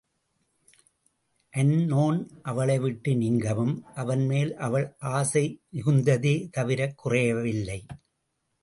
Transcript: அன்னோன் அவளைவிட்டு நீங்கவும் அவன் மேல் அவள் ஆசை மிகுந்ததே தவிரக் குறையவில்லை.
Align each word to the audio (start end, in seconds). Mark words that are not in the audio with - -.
அன்னோன் 1.53 2.17
அவளைவிட்டு 2.41 3.15
நீங்கவும் 3.15 3.85
அவன் 3.95 4.25
மேல் 4.25 4.55
அவள் 4.55 4.95
ஆசை 5.11 5.45
மிகுந்ததே 5.75 6.35
தவிரக் 6.49 6.97
குறையவில்லை. 6.97 7.79